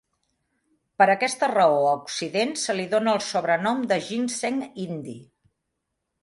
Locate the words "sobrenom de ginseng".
3.27-4.59